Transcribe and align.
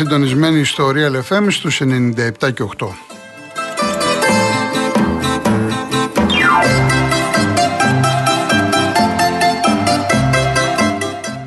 Είστε 0.00 0.12
συντονισμένοι 0.12 0.64
στο 0.64 0.92
Real 0.94 1.20
FM 1.28 1.46
στους 1.50 1.80
97 1.80 2.52
και 2.54 2.64
8. 2.78 2.86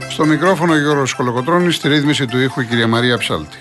Στο 0.10 0.26
μικρόφωνο 0.26 0.78
Γιώργος 0.78 1.14
Κολοκοτρώνης, 1.14 1.76
στη 1.76 1.88
ρύθμιση 1.88 2.26
του 2.26 2.40
ήχου 2.40 2.62
η 2.62 2.66
κυρία 2.66 2.88
Μαρία 2.88 3.18
Ψάλτη. 3.18 3.58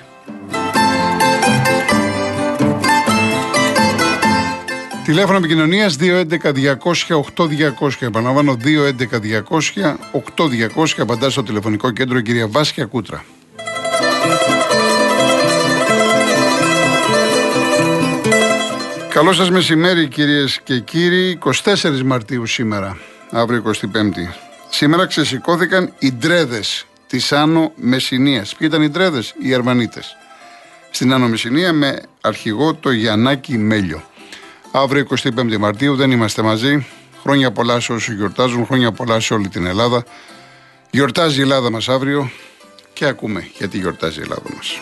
Τηλέφωνο 5.05 5.39
επικοινωνίας 5.39 5.97
211-200-8200. 6.01 6.13
Επαναλαμβάνω 7.99 8.57
211-200-8200. 10.75 10.87
Απαντά 10.99 11.31
στο 11.31 11.43
τηλεφωνικό 11.43 11.91
κέντρο 11.91 12.19
η 12.19 12.23
κυρία 12.23 12.49
Βάσια 12.49 12.85
Κούτρα. 12.85 13.25
Καλό 19.13 19.33
σας 19.33 19.51
μεσημέρι 19.51 20.09
κυρίες 20.09 20.61
και 20.65 20.79
κύριοι. 20.79 21.39
24 21.65 22.03
Μαρτίου 22.05 22.47
σήμερα, 22.47 22.97
αύριο 23.31 23.63
25η. 23.63 24.35
Σήμερα 24.71 25.07
ξεσηκώθηκαν 25.07 25.93
οι 25.99 26.13
ντρέδες 26.13 26.87
της 27.07 27.33
Άνω 27.33 27.73
Μεσσηνίας. 27.77 28.55
Ποιοι 28.55 28.69
ήταν 28.71 28.83
οι 28.83 28.89
ντρέδες, 28.89 29.35
οι 29.43 29.55
Αρβανίτες. 29.55 30.17
Στην 30.91 31.13
Άνω 31.13 31.29
Μεσσηνία 31.29 31.73
με 31.73 32.03
αρχηγό 32.21 32.75
το 32.75 32.91
Γιαννάκη 32.91 33.59
Μέλιο. 33.59 34.03
Αύριο 34.73 35.01
25 35.01 35.59
Μαρτίου 35.59 35.97
δεν 35.97 36.11
είμαστε 36.11 36.43
μαζί. 36.43 36.87
Χρόνια 37.23 37.51
πολλά 37.51 37.81
σε 37.81 37.93
όσους 37.93 38.15
γιορτάζουν, 38.15 38.67
χρόνια 38.67 38.93
πολλά 38.93 39.21
σε 39.21 39.35
όλη 39.35 39.49
την 39.49 39.67
Ελλάδα. 39.67 40.05
Γιορτάζει 40.91 41.39
η 41.39 41.43
Ελλάδα 41.43 41.71
μας 41.71 41.89
αύριο 41.89 42.31
και 42.93 43.05
ακούμε 43.05 43.49
γιατί 43.59 43.79
γιορτάζει 43.79 44.19
η 44.19 44.23
Ελλάδα 44.23 44.49
μας. 44.57 44.81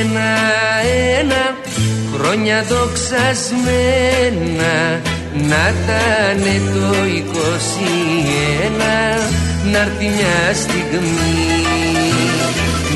Ένα-ένα 0.00 1.44
χρόνια 2.14 2.58
δοξασμένα 2.68 4.76
να 5.32 5.74
τανε 5.86 6.56
το 6.72 6.88
21 7.32 7.34
να 9.72 9.78
έρθει 9.78 10.06
μια 10.06 10.54
στιγμή. 10.54 11.36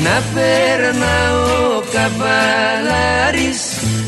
Να 0.03 0.21
περνά 0.33 1.17
ο 1.33 1.35
καβαλάρης 1.93 3.61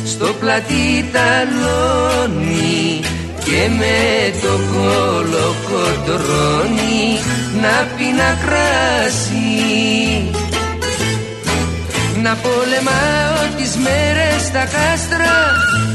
στο 0.06 0.28
πλατή 0.40 1.06
ταλόνι 1.12 3.00
και 3.44 3.62
με 3.78 4.00
το 4.42 4.54
κολοκοντρόνι 4.74 7.04
να 7.62 7.76
πει 7.98 8.08
να 8.18 8.30
κράσει 8.46 9.50
να 12.26 12.36
πολεμάω 12.36 13.40
τις 13.58 13.72
μέρες 13.86 14.42
στα 14.50 14.64
κάστρα 14.76 15.36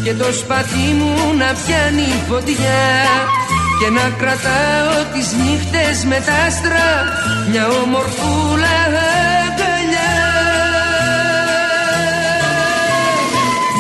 και 0.05 0.13
το 0.15 0.33
σπαθί 0.33 0.89
μου 0.99 1.15
να 1.39 1.49
πιάνει 1.61 2.11
φωτιά 2.29 2.85
και 3.81 3.89
να 3.97 4.05
κρατάω 4.19 4.95
τις 5.13 5.29
νύχτες 5.43 5.97
με 6.05 6.19
τα 6.27 6.35
άστρα 6.47 6.89
μια 7.51 7.65
ομορφούλα 7.83 8.77
αγκαλιά. 9.45 10.17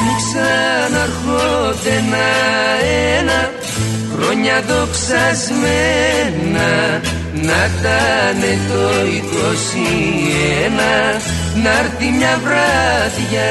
Μου 0.03 0.12
ξαναρχόνται 0.21 1.93
ένα-ένα 2.00 3.41
χρόνια 4.12 4.56
δοξασμένα 4.69 6.71
να 7.47 7.61
τάνε 7.82 8.53
το 8.69 8.82
21 11.17 11.21
να 11.55 11.78
έρθει 11.78 12.11
μια 12.11 12.38
βράδια 12.44 13.50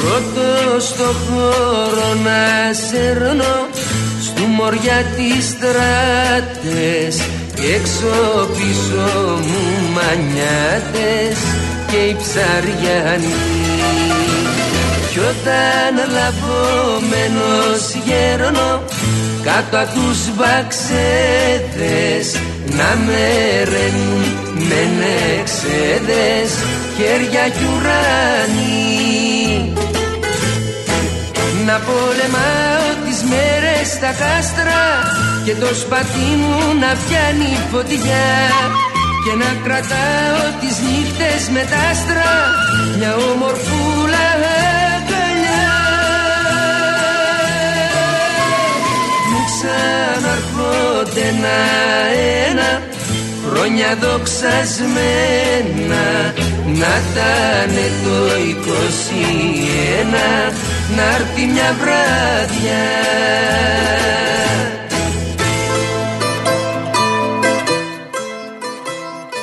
Πρώτος 0.00 0.84
στο 0.84 1.04
χώρο 1.04 2.14
να 2.24 2.72
σερνώ 2.72 3.65
μοριά 4.42 5.04
τις 5.16 5.44
στράτες 5.48 7.14
και 7.54 7.66
έξω 7.74 8.14
πίσω 8.56 9.06
μου 9.46 9.64
μανιάτες 9.94 11.38
και 11.90 11.96
οι 11.96 12.16
ψαριανοί 12.22 13.34
κι 15.16 15.22
όταν 15.22 15.92
λαβόμενος 16.12 17.82
γέρνω 18.06 18.70
κάτω 19.42 19.76
απ' 19.78 19.92
τους 19.94 20.20
βαξέδες 20.36 22.26
να 22.78 22.90
με 23.06 23.24
ρενούν 23.64 24.24
με 24.68 24.80
νεξέδες 25.00 26.50
χέρια 26.96 27.44
κι 27.48 27.64
ουράνι. 27.72 28.74
Να 31.66 31.76
πολεμάω 31.86 32.88
τις 33.04 33.22
μέρες 33.30 33.65
στα 33.94 34.12
κάστρα 34.22 34.82
και 35.44 35.54
το 35.54 35.70
σπαθί 35.82 36.30
μου 36.40 36.56
να 36.82 36.90
πιάνει 37.02 37.52
φωτιά. 37.72 38.28
Και 39.24 39.32
να 39.42 39.50
κρατάω 39.64 40.42
τις 40.60 40.76
νύχτες 40.86 41.42
με 41.54 41.62
τα 41.70 41.78
άστρα 41.90 42.32
μια 42.96 43.12
ομορφούλα 43.30 44.26
αγκαλιά. 44.94 45.70
Μου 49.30 49.40
ξαναρχόνται 49.50 51.22
ένα-ένα 51.32 52.70
χρόνια 53.44 53.90
δοξασμένα 54.02 56.06
να 56.80 56.94
τάνε 57.14 57.86
το 58.04 58.18
21 60.50 60.52
να 60.96 61.14
έρθει 61.14 61.46
μια 61.46 61.76
βράδια 61.80 62.84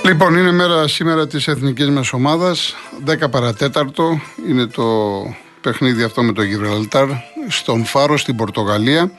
Λοιπόν, 0.06 0.36
είναι 0.36 0.52
μέρα 0.52 0.88
σήμερα 0.88 1.28
της 1.28 1.48
εθνικής 1.48 1.90
μας 1.90 2.14
ομάδας 2.14 2.76
10 3.06 3.30
παρατέταρτο 3.32 4.22
είναι 4.48 4.66
το 4.66 4.84
παιχνίδι 5.62 6.04
αυτό 6.04 6.24
με 6.24 6.34
το 6.34 6.42
Γιβραλτάρ 6.42 7.08
στον 7.48 7.86
Φάρο 7.86 8.18
στην 8.18 8.36
Πορτογαλία 8.36 9.12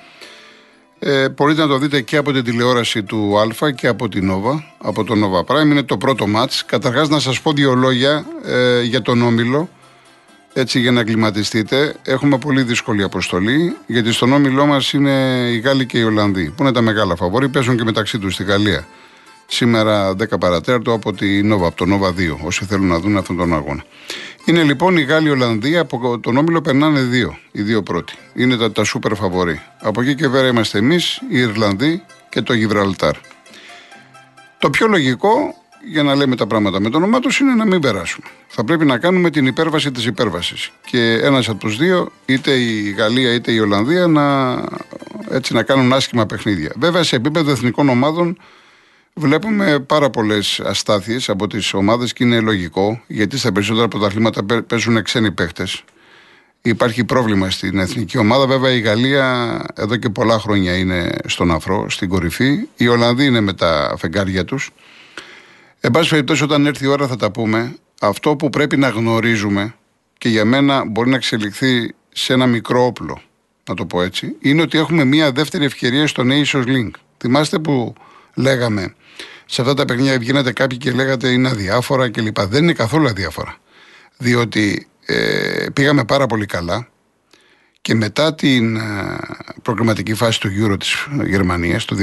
ε, 1.06 1.28
μπορείτε 1.28 1.60
να 1.60 1.68
το 1.68 1.78
δείτε 1.78 2.00
και 2.00 2.16
από 2.16 2.32
την 2.32 2.44
τηλεόραση 2.44 3.02
του 3.02 3.38
Α 3.62 3.70
και 3.70 3.86
από 3.86 4.08
την 4.08 4.26
Νόβα, 4.26 4.64
από 4.78 5.04
το 5.04 5.14
Nova 5.14 5.54
Prime. 5.54 5.64
Είναι 5.64 5.82
το 5.82 5.96
πρώτο 5.96 6.26
μάτς. 6.26 6.64
Καταρχάς 6.64 7.08
να 7.08 7.18
σας 7.18 7.40
πω 7.40 7.52
δύο 7.52 7.74
λόγια 7.74 8.26
ε, 8.44 8.82
για 8.82 9.02
τον 9.02 9.22
Όμιλο 9.22 9.68
έτσι 10.54 10.80
για 10.80 10.90
να 10.90 11.00
εγκληματιστείτε. 11.00 11.94
Έχουμε 12.02 12.38
πολύ 12.38 12.62
δύσκολη 12.62 13.02
αποστολή, 13.02 13.76
γιατί 13.86 14.12
στον 14.12 14.32
όμιλό 14.32 14.66
μας 14.66 14.92
είναι 14.92 15.10
οι 15.52 15.58
Γάλλοι 15.58 15.86
και 15.86 15.98
οι 15.98 16.02
Ολλανδοί, 16.02 16.50
που 16.50 16.62
είναι 16.62 16.72
τα 16.72 16.80
μεγάλα 16.80 17.16
φαβόροι, 17.16 17.48
παίζουν 17.48 17.76
και 17.76 17.84
μεταξύ 17.84 18.18
τους 18.18 18.34
στη 18.34 18.44
Γαλλία. 18.44 18.86
Σήμερα 19.46 20.10
10 20.10 20.38
παρατέρτο 20.40 20.92
από 20.92 21.12
τη 21.12 21.42
Νόβα, 21.42 21.66
από 21.66 21.76
το 21.76 21.84
Νόβα 21.84 22.10
2, 22.10 22.36
όσοι 22.44 22.64
θέλουν 22.64 22.86
να 22.86 22.98
δουν 22.98 23.16
αυτόν 23.16 23.36
τον 23.36 23.54
αγώνα. 23.54 23.84
Είναι 24.44 24.62
λοιπόν 24.62 24.96
οι 24.96 25.02
Γάλλοι 25.02 25.30
Ολλανδοί, 25.30 25.76
από 25.76 26.18
τον 26.18 26.36
όμιλο 26.36 26.60
περνάνε 26.60 27.00
δύο, 27.00 27.38
οι 27.52 27.62
δύο 27.62 27.82
πρώτοι. 27.82 28.14
Είναι 28.34 28.56
τα, 28.56 28.72
τα 28.72 28.84
σούπερ 28.84 29.14
φαβοροί. 29.14 29.60
Από 29.80 30.00
εκεί 30.00 30.14
και 30.14 30.28
πέρα 30.28 30.48
είμαστε 30.48 30.78
εμείς, 30.78 31.20
οι 31.30 31.38
Ιρλανδοί 31.38 32.02
και 32.28 32.40
το 32.40 32.52
Γιβραλτάρ. 32.52 33.14
Το 34.58 34.70
πιο 34.70 34.86
λογικό 34.86 35.54
για 35.86 36.02
να 36.02 36.14
λέμε 36.14 36.36
τα 36.36 36.46
πράγματα 36.46 36.80
με 36.80 36.90
το 36.90 36.96
όνομά 36.96 37.20
τους, 37.20 37.38
είναι 37.38 37.54
να 37.54 37.64
μην 37.64 37.80
περάσουμε. 37.80 38.26
Θα 38.46 38.64
πρέπει 38.64 38.84
να 38.84 38.98
κάνουμε 38.98 39.30
την 39.30 39.46
υπέρβαση 39.46 39.90
της 39.90 40.06
υπέρβασης. 40.06 40.70
Και 40.84 41.20
ένας 41.22 41.48
από 41.48 41.58
τους 41.58 41.76
δύο, 41.76 42.12
είτε 42.26 42.50
η 42.50 42.90
Γαλλία 42.90 43.32
είτε 43.34 43.52
η 43.52 43.58
Ολλανδία, 43.58 44.06
να, 44.06 44.54
έτσι, 45.30 45.54
να 45.54 45.62
κάνουν 45.62 45.92
άσχημα 45.92 46.26
παιχνίδια. 46.26 46.72
Βέβαια, 46.76 47.02
σε 47.02 47.16
επίπεδο 47.16 47.50
εθνικών 47.50 47.88
ομάδων, 47.88 48.38
Βλέπουμε 49.16 49.78
πάρα 49.80 50.10
πολλές 50.10 50.60
αστάθειες 50.60 51.28
από 51.28 51.46
τις 51.46 51.74
ομάδες 51.74 52.12
και 52.12 52.24
είναι 52.24 52.40
λογικό, 52.40 53.00
γιατί 53.06 53.38
στα 53.38 53.52
περισσότερα 53.52 53.88
πρωταθλήματα 53.88 54.62
παίζουν 54.66 55.02
ξένοι 55.02 55.30
παίχτε. 55.30 55.66
Υπάρχει 56.62 57.04
πρόβλημα 57.04 57.50
στην 57.50 57.78
εθνική 57.78 58.18
ομάδα. 58.18 58.46
Βέβαια, 58.46 58.72
η 58.72 58.80
Γαλλία 58.80 59.60
εδώ 59.74 59.96
και 59.96 60.08
πολλά 60.08 60.38
χρόνια 60.38 60.76
είναι 60.76 61.10
στον 61.26 61.50
αφρό, 61.50 61.90
στην 61.90 62.08
κορυφή. 62.08 62.68
Οι 62.76 62.88
Ολλανδοί 62.88 63.24
είναι 63.24 63.40
με 63.40 63.52
τα 63.52 63.94
φεγγάρια 63.98 64.44
τους. 64.44 64.70
Εν 65.86 65.90
πάση 65.90 66.08
περιπτώσει, 66.08 66.42
όταν 66.42 66.66
έρθει 66.66 66.84
η 66.84 66.86
ώρα 66.86 67.06
θα 67.06 67.16
τα 67.16 67.30
πούμε. 67.30 67.76
Αυτό 68.00 68.36
που 68.36 68.50
πρέπει 68.50 68.76
να 68.76 68.88
γνωρίζουμε 68.88 69.74
και 70.18 70.28
για 70.28 70.44
μένα 70.44 70.84
μπορεί 70.86 71.10
να 71.10 71.16
εξελιχθεί 71.16 71.94
σε 72.12 72.32
ένα 72.32 72.46
μικρό 72.46 72.84
όπλο, 72.84 73.20
να 73.68 73.74
το 73.74 73.86
πω 73.86 74.02
έτσι, 74.02 74.36
είναι 74.40 74.62
ότι 74.62 74.78
έχουμε 74.78 75.04
μία 75.04 75.32
δεύτερη 75.32 75.64
ευκαιρία 75.64 76.06
στο 76.06 76.22
Nations 76.26 76.64
Link. 76.66 76.90
Θυμάστε 77.18 77.58
που 77.58 77.94
λέγαμε 78.34 78.94
σε 79.46 79.60
αυτά 79.60 79.74
τα 79.74 79.84
παιχνίδια 79.84 80.18
βγαίνατε 80.18 80.52
κάποιοι 80.52 80.78
και 80.78 80.90
λέγατε 80.90 81.28
είναι 81.28 81.48
αδιάφορα 81.48 82.10
κλπ. 82.10 82.40
Δεν 82.40 82.62
είναι 82.62 82.72
καθόλου 82.72 83.06
αδιάφορα. 83.06 83.56
Διότι 84.16 84.88
ε, 85.06 85.66
πήγαμε 85.72 86.04
πάρα 86.04 86.26
πολύ 86.26 86.46
καλά 86.46 86.88
και 87.84 87.94
μετά 87.94 88.34
την 88.34 88.76
ε, 88.76 88.80
προγραμματική 89.62 90.14
φάση 90.14 90.40
του 90.40 90.48
Euro 90.48 90.78
της 90.78 91.06
Γερμανίας 91.26 91.84
το 91.84 91.96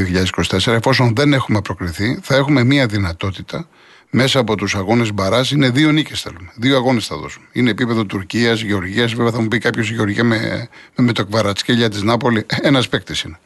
2024 0.50 0.68
εφόσον 0.68 1.16
δεν 1.16 1.34
έχουμε 1.34 1.62
προκριθεί 1.62 2.20
θα 2.22 2.36
έχουμε 2.36 2.64
μία 2.64 2.86
δυνατότητα 2.86 3.68
μέσα 4.10 4.40
από 4.40 4.56
τους 4.56 4.76
αγώνες 4.76 5.14
μπαράζ 5.14 5.52
είναι 5.52 5.70
δύο 5.70 5.92
νίκες 5.92 6.22
θέλουμε. 6.22 6.52
Δύο 6.56 6.76
αγώνες 6.76 7.08
θα 7.08 7.18
δώσουμε. 7.18 7.46
Είναι 7.52 7.70
επίπεδο 7.70 8.06
Τουρκίας, 8.06 8.62
Γεωργίας. 8.62 9.14
Βέβαια 9.14 9.32
θα 9.32 9.42
μου 9.42 9.48
πει 9.48 9.58
κάποιος 9.58 9.90
Γεωργία 9.90 10.24
με, 10.24 10.70
με, 10.96 11.04
με 11.04 11.12
το 11.12 11.26
κβαρατσκέλια 11.26 11.90
της 11.90 12.02
Νάπολη. 12.02 12.46
Ένας 12.62 12.90
παίκτης 12.90 13.22
είναι. 13.22 13.40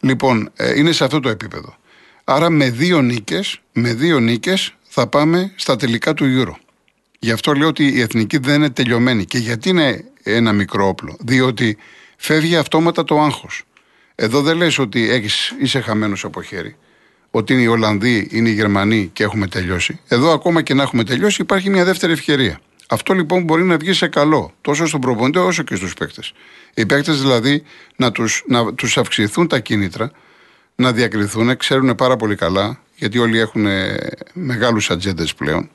Λοιπόν, 0.00 0.50
ε, 0.56 0.78
είναι 0.78 0.92
σε 0.92 1.04
αυτό 1.04 1.20
το 1.20 1.28
επίπεδο. 1.28 1.76
Άρα 2.24 2.50
με 2.50 2.70
δύο 2.70 3.02
νίκες 3.02 3.60
με 3.72 3.94
δύο 3.94 4.20
νίκες 4.20 4.74
θα 4.88 5.06
πάμε 5.06 5.52
στα 5.56 5.76
τελικά 5.76 6.14
του 6.14 6.24
Euro. 6.24 6.54
Γι' 7.18 7.30
αυτό 7.30 7.52
λέω 7.52 7.68
ότι 7.68 7.86
η 7.86 8.00
εθνική 8.00 8.38
δεν 8.38 8.54
είναι 8.54 8.70
τελειωμένη. 8.70 9.24
Και 9.24 9.38
γιατί 9.38 9.68
είναι 9.68 10.04
ένα 10.22 10.52
μικρό 10.52 10.88
όπλο. 10.88 11.16
Διότι 11.20 11.76
φεύγει 12.16 12.56
αυτόματα 12.56 13.04
το 13.04 13.20
άγχος. 13.20 13.62
Εδώ 14.14 14.42
δεν 14.42 14.56
λες 14.56 14.78
ότι 14.78 15.10
έχεις, 15.10 15.54
είσαι 15.60 15.80
χαμένος 15.80 16.24
από 16.24 16.42
χέρι. 16.42 16.76
Ότι 17.30 17.52
είναι 17.52 17.62
οι 17.62 17.66
Ολλανδοί, 17.66 18.28
είναι 18.30 18.48
οι 18.48 18.52
Γερμανοί 18.52 19.10
και 19.12 19.22
έχουμε 19.22 19.46
τελειώσει. 19.46 20.00
Εδώ 20.08 20.32
ακόμα 20.32 20.62
και 20.62 20.74
να 20.74 20.82
έχουμε 20.82 21.04
τελειώσει 21.04 21.42
υπάρχει 21.42 21.70
μια 21.70 21.84
δεύτερη 21.84 22.12
ευκαιρία. 22.12 22.60
Αυτό 22.88 23.14
λοιπόν 23.14 23.42
μπορεί 23.42 23.62
να 23.62 23.76
βγει 23.76 23.92
σε 23.92 24.08
καλό 24.08 24.52
τόσο 24.60 24.86
στον 24.86 25.00
προπονητή 25.00 25.38
όσο 25.38 25.62
και 25.62 25.74
στους 25.74 25.94
παίκτες. 25.94 26.32
Οι 26.74 26.86
παίκτες 26.86 27.20
δηλαδή 27.20 27.62
να 27.96 28.12
τους 28.12 28.44
να 28.46 28.74
τους 28.74 28.98
αυξηθούν 28.98 29.48
τα 29.48 29.58
κίνητρα 29.58 30.10
να 30.74 30.92
διακριθούν, 30.92 31.56
ξέρουν 31.56 31.94
πάρα 31.94 32.16
πολύ 32.16 32.34
καλά, 32.34 32.80
γιατί 32.96 33.18
όλοι 33.18 33.38
έχουν 33.38 33.66
μεγάλους 34.32 34.90
ατζέντες 34.90 35.34
πλέον, 35.34 35.70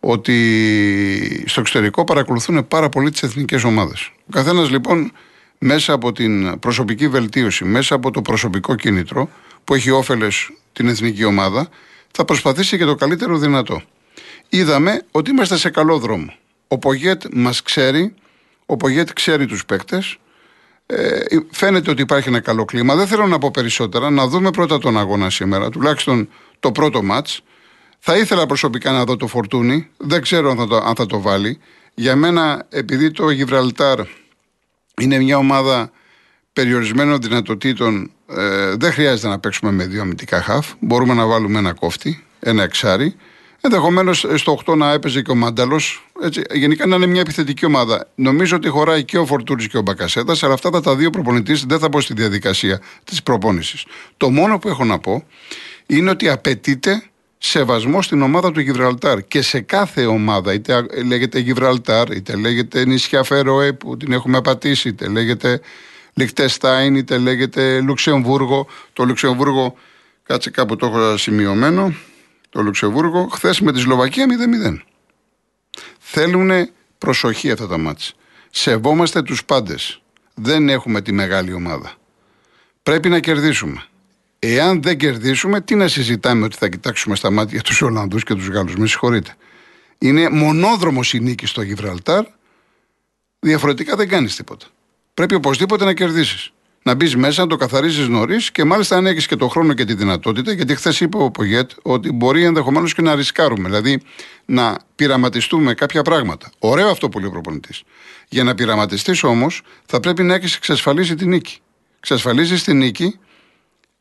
ότι 0.00 1.44
στο 1.46 1.60
εξωτερικό 1.60 2.04
παρακολουθούν 2.04 2.68
πάρα 2.68 2.88
πολύ 2.88 3.10
τις 3.10 3.22
εθνικές 3.22 3.64
ομάδες. 3.64 4.12
Ο 4.18 4.30
καθένας 4.32 4.70
λοιπόν 4.70 5.12
μέσα 5.58 5.92
από 5.92 6.12
την 6.12 6.58
προσωπική 6.58 7.08
βελτίωση, 7.08 7.64
μέσα 7.64 7.94
από 7.94 8.10
το 8.10 8.22
προσωπικό 8.22 8.74
κίνητρο 8.74 9.30
που 9.64 9.74
έχει 9.74 9.90
όφελες 9.90 10.50
την 10.72 10.88
εθνική 10.88 11.24
ομάδα, 11.24 11.68
θα 12.10 12.24
προσπαθήσει 12.24 12.78
και 12.78 12.84
το 12.84 12.94
καλύτερο 12.94 13.38
δυνατό. 13.38 13.82
Είδαμε 14.48 15.02
ότι 15.10 15.30
είμαστε 15.30 15.56
σε 15.56 15.70
καλό 15.70 15.98
δρόμο. 15.98 16.34
Ο 16.68 16.78
Πογέτ 16.78 17.22
μας 17.32 17.62
ξέρει, 17.62 18.14
ο 18.66 18.76
Πογέτ 18.76 19.08
ξέρει 19.12 19.46
τους 19.46 19.64
παίκτες, 19.64 20.18
ε, 20.86 21.20
φαίνεται 21.50 21.90
ότι 21.90 22.02
υπάρχει 22.02 22.28
ένα 22.28 22.40
καλό 22.40 22.64
κλίμα. 22.64 22.96
Δεν 22.96 23.06
θέλω 23.06 23.26
να 23.26 23.38
πω 23.38 23.50
περισσότερα. 23.50 24.10
Να 24.10 24.26
δούμε 24.26 24.50
πρώτα 24.50 24.78
τον 24.78 24.98
αγώνα 24.98 25.30
σήμερα, 25.30 25.68
τουλάχιστον 25.70 26.28
το 26.60 26.72
πρώτο 26.72 27.02
μάτς. 27.02 27.42
Θα 28.00 28.16
ήθελα 28.16 28.46
προσωπικά 28.46 28.90
να 28.92 29.04
δω 29.04 29.16
το 29.16 29.26
φορτούνι. 29.26 29.88
Δεν 29.96 30.22
ξέρω 30.22 30.50
αν 30.50 30.56
θα 30.56 30.66
το, 30.66 30.76
αν 30.76 30.94
θα 30.94 31.06
το 31.06 31.20
βάλει. 31.20 31.58
Για 31.94 32.16
μένα, 32.16 32.66
επειδή 32.68 33.10
το 33.10 33.30
Γιβραλτάρ 33.30 34.00
είναι 35.00 35.18
μια 35.18 35.36
ομάδα 35.36 35.90
περιορισμένων 36.52 37.20
δυνατοτήτων, 37.20 38.10
ε, 38.26 38.74
δεν 38.76 38.92
χρειάζεται 38.92 39.28
να 39.28 39.38
παίξουμε 39.38 39.70
με 39.70 39.86
δύο 39.86 40.00
αμυντικά 40.00 40.42
χαφ. 40.42 40.72
Μπορούμε 40.80 41.14
να 41.14 41.26
βάλουμε 41.26 41.58
ένα 41.58 41.72
κόφτη, 41.72 42.24
ένα 42.40 42.62
εξάρι. 42.62 43.16
Ενδεχομένως 43.60 44.26
στο 44.34 44.58
8 44.66 44.76
να 44.76 44.92
έπαιζε 44.92 45.22
και 45.22 45.30
ο 45.30 45.34
Μάνταλος. 45.34 46.06
Γενικά 46.52 46.86
να 46.86 46.96
είναι 46.96 47.06
μια 47.06 47.20
επιθετική 47.20 47.64
ομάδα. 47.64 48.08
Νομίζω 48.14 48.56
ότι 48.56 48.68
χωράει 48.68 49.04
και 49.04 49.18
ο 49.18 49.26
Φορτούρη 49.26 49.68
και 49.68 49.76
ο 49.76 49.82
Μπακασέτας, 49.82 50.42
αλλά 50.42 50.54
αυτά 50.54 50.70
τα, 50.70 50.80
τα 50.80 50.96
δύο 50.96 51.10
προπονητής 51.10 51.64
δεν 51.64 51.78
θα 51.78 51.88
πω 51.88 52.00
στη 52.00 52.14
διαδικασία 52.14 52.80
της 53.04 53.22
προπόνησης. 53.22 53.84
Το 54.16 54.30
μόνο 54.30 54.58
που 54.58 54.68
έχω 54.68 54.84
να 54.84 54.98
πω 54.98 55.24
είναι 55.86 56.10
ότι 56.10 56.28
απαιτείται 56.28 57.02
σεβασμό 57.42 58.02
στην 58.02 58.22
ομάδα 58.22 58.52
του 58.52 58.60
Γιβραλτάρ. 58.60 59.26
Και 59.26 59.42
σε 59.42 59.60
κάθε 59.60 60.06
ομάδα, 60.06 60.52
είτε 60.52 60.86
λέγεται 61.04 61.38
Γιβραλτάρ, 61.38 62.10
είτε 62.10 62.36
λέγεται 62.36 62.84
νησιά 62.84 63.22
Φερόε 63.22 63.72
που 63.72 63.96
την 63.96 64.12
έχουμε 64.12 64.40
πατήσει, 64.40 64.88
είτε 64.88 65.08
λέγεται 65.08 65.60
Λιχτεστάιν, 66.14 66.94
είτε 66.94 67.18
λέγεται 67.18 67.80
Λουξεμβούργο. 67.80 68.66
Το 68.92 69.04
Λουξεμβούργο, 69.04 69.74
κάτσε 70.22 70.50
κάπου 70.50 70.76
το 70.76 70.86
έχω 70.86 71.16
σημειωμένο 71.16 71.94
το 72.50 72.62
Λουξεμβούργο, 72.62 73.28
χθες 73.32 73.60
με 73.60 73.72
τη 73.72 73.78
Σλοβακία 73.78 74.26
0-0. 74.26 74.76
Θέλουν 75.98 76.70
προσοχή 76.98 77.50
αυτά 77.50 77.66
τα 77.66 77.78
μάτια. 77.78 78.06
Σεβόμαστε 78.50 79.22
τους 79.22 79.44
πάντες. 79.44 80.02
Δεν 80.34 80.68
έχουμε 80.68 81.00
τη 81.00 81.12
μεγάλη 81.12 81.52
ομάδα. 81.52 81.92
Πρέπει 82.82 83.08
να 83.08 83.20
κερδίσουμε. 83.20 83.84
Εάν 84.42 84.82
δεν 84.82 84.96
κερδίσουμε, 84.96 85.60
τι 85.60 85.74
να 85.74 85.88
συζητάμε 85.88 86.44
ότι 86.44 86.56
θα 86.56 86.68
κοιτάξουμε 86.68 87.16
στα 87.16 87.30
μάτια 87.30 87.60
τους 87.60 87.82
Ολλανδούς 87.82 88.24
και 88.24 88.34
τους 88.34 88.48
Γάλλους. 88.48 88.74
Με 88.76 88.86
συγχωρείτε. 88.86 89.36
Είναι 89.98 90.28
μονόδρομος 90.28 91.14
η 91.14 91.20
νίκη 91.20 91.46
στο 91.46 91.62
Γιβραλτάρ. 91.62 92.24
Διαφορετικά 93.40 93.96
δεν 93.96 94.08
κάνεις 94.08 94.36
τίποτα. 94.36 94.66
Πρέπει 95.14 95.34
οπωσδήποτε 95.34 95.84
να 95.84 95.94
κερδίσεις 95.94 96.52
να 96.82 96.94
μπεις 96.94 97.16
μέσα, 97.16 97.42
να 97.42 97.48
το 97.48 97.56
καθαρίζεις 97.56 98.08
νωρίς 98.08 98.50
και 98.50 98.64
μάλιστα 98.64 98.96
αν 98.96 99.06
έχεις 99.06 99.26
και 99.26 99.36
το 99.36 99.48
χρόνο 99.48 99.72
και 99.72 99.84
τη 99.84 99.94
δυνατότητα, 99.94 100.52
γιατί 100.52 100.74
χθες 100.74 101.00
είπε 101.00 101.16
ο 101.16 101.30
Πογέτ 101.30 101.70
ότι 101.82 102.12
μπορεί 102.12 102.44
ενδεχομένως 102.44 102.94
και 102.94 103.02
να 103.02 103.14
ρισκάρουμε, 103.14 103.68
δηλαδή 103.68 104.02
να 104.44 104.76
πειραματιστούμε 104.94 105.74
κάποια 105.74 106.02
πράγματα. 106.02 106.50
Ωραίο 106.58 106.88
αυτό 106.88 107.08
που 107.08 107.18
λέει 107.18 107.28
ο 107.28 107.30
προπονητής. 107.30 107.82
Για 108.28 108.44
να 108.44 108.54
πειραματιστείς 108.54 109.22
όμως, 109.22 109.62
θα 109.86 110.00
πρέπει 110.00 110.22
να 110.22 110.34
έχεις 110.34 110.56
εξασφαλίσει 110.56 111.14
τη 111.14 111.26
νίκη. 111.26 111.58
Εξασφαλίζεις 111.98 112.64
τη 112.64 112.74
νίκη, 112.74 113.18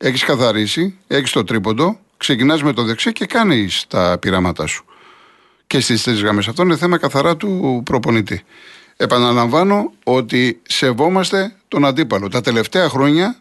έχεις 0.01 0.23
καθαρίσει, 0.23 0.97
έχεις 1.07 1.31
το 1.31 1.43
τρίποντο, 1.43 1.99
ξεκινάς 2.17 2.63
με 2.63 2.73
το 2.73 2.83
δεξί 2.83 3.11
και 3.11 3.25
κάνεις 3.25 3.85
τα 3.87 4.17
πειράματά 4.21 4.65
σου. 4.65 4.85
Και 5.67 5.79
στις 5.79 6.03
τρεις 6.03 6.21
γραμμές. 6.21 6.47
Αυτό 6.47 6.63
είναι 6.63 6.77
θέμα 6.77 6.97
καθαρά 6.97 7.37
του 7.37 7.81
προπονητή. 7.85 8.43
Επαναλαμβάνω 8.97 9.93
ότι 10.03 10.61
σεβόμαστε 10.67 11.55
τον 11.67 11.85
αντίπαλο. 11.85 12.27
Τα 12.27 12.41
τελευταία 12.41 12.89
χρόνια 12.89 13.35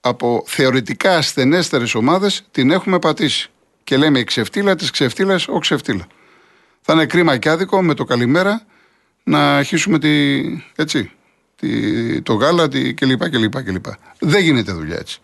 από 0.00 0.44
θεωρητικά 0.46 1.16
ασθενέστερες 1.16 1.94
ομάδες 1.94 2.42
την 2.50 2.70
έχουμε 2.70 2.98
πατήσει. 2.98 3.50
Και 3.84 3.96
λέμε 3.96 4.18
η 4.18 4.24
ξεφτύλα 4.24 4.74
της 4.74 4.90
ξεφτύλας, 4.90 5.48
ο 5.48 5.58
ξεφτύλα. 5.58 6.06
Θα 6.80 6.92
είναι 6.92 7.06
κρίμα 7.06 7.36
και 7.36 7.48
άδικο 7.48 7.82
με 7.82 7.94
το 7.94 8.04
καλημέρα 8.04 8.62
να 9.24 9.56
αρχίσουμε 9.56 9.98
τη, 9.98 10.40
έτσι, 10.76 11.10
τη, 11.56 12.22
το 12.22 12.34
γάλα 12.34 12.68
τη, 12.68 12.94
κλπ, 12.94 13.28
κλπ, 13.28 13.62
κλπ. 13.62 13.86
Δεν 14.18 14.42
γίνεται 14.42 14.72
δουλειά 14.72 14.96
έτσι. 14.96 15.20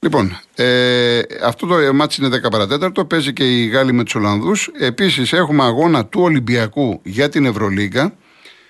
Λοιπόν, 0.00 0.38
ε, 0.54 1.20
αυτό 1.42 1.66
το 1.66 1.94
μάτι 1.94 2.16
είναι 2.18 2.28
10 2.28 2.50
παρατέταρτο. 2.50 3.04
Παίζει 3.04 3.32
και 3.32 3.44
η 3.44 3.66
Γάλλη 3.66 3.92
με 3.92 4.04
τους 4.04 4.14
Ολλανδούς. 4.14 4.70
Επίσης, 4.78 5.32
έχουμε 5.32 5.64
αγώνα 5.64 6.06
του 6.06 6.20
Ολυμπιακού 6.20 7.00
για 7.02 7.28
την 7.28 7.44
Ευρωλίγκα. 7.44 8.14